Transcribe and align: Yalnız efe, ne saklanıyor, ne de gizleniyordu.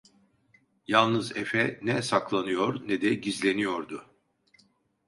Yalnız 0.87 1.37
efe, 1.37 1.79
ne 1.81 2.01
saklanıyor, 2.01 2.87
ne 2.87 3.01
de 3.01 3.13
gizleniyordu. 3.13 4.05